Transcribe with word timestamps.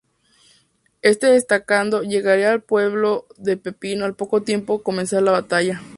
Este 1.03 1.27
destacamento 1.27 2.01
llegaría 2.01 2.49
al 2.51 2.63
pueblo 2.63 3.27
del 3.37 3.59
Pepino 3.59 4.03
al 4.05 4.15
poco 4.15 4.41
tiempo 4.41 4.81
comenzar 4.81 5.21
la 5.21 5.29
batalla. 5.33 5.79